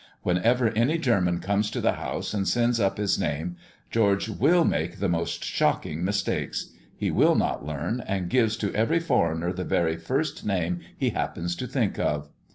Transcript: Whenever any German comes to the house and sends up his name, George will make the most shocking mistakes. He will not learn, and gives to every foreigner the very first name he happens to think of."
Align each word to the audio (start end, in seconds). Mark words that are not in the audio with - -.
Whenever 0.23 0.69
any 0.69 0.97
German 0.97 1.39
comes 1.39 1.69
to 1.69 1.79
the 1.79 1.91
house 1.91 2.33
and 2.33 2.47
sends 2.47 2.79
up 2.79 2.97
his 2.97 3.19
name, 3.19 3.55
George 3.91 4.27
will 4.29 4.65
make 4.65 4.97
the 4.97 5.07
most 5.07 5.43
shocking 5.43 6.03
mistakes. 6.03 6.71
He 6.97 7.11
will 7.11 7.35
not 7.35 7.67
learn, 7.67 8.01
and 8.07 8.27
gives 8.27 8.57
to 8.57 8.73
every 8.73 8.99
foreigner 8.99 9.53
the 9.53 9.63
very 9.63 9.97
first 9.97 10.43
name 10.43 10.79
he 10.97 11.11
happens 11.11 11.55
to 11.57 11.67
think 11.67 11.99
of." 11.99 12.29